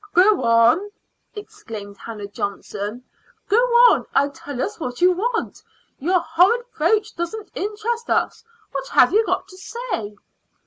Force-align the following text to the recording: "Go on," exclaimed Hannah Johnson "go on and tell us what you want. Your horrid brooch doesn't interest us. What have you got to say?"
"Go 0.15 0.43
on," 0.45 0.89
exclaimed 1.35 1.95
Hannah 1.95 2.25
Johnson 2.25 3.03
"go 3.47 3.57
on 3.89 4.07
and 4.15 4.33
tell 4.33 4.59
us 4.59 4.79
what 4.79 4.99
you 4.99 5.11
want. 5.11 5.61
Your 5.99 6.21
horrid 6.21 6.65
brooch 6.75 7.15
doesn't 7.15 7.51
interest 7.53 8.09
us. 8.09 8.43
What 8.71 8.87
have 8.87 9.13
you 9.13 9.23
got 9.27 9.47
to 9.49 9.57
say?" 9.57 10.15